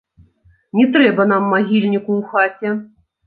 Не 0.77 0.85
трэба 0.95 1.27
нам 1.33 1.45
магільніку 1.53 2.11
ў 2.19 2.33
хаце! 2.33 2.73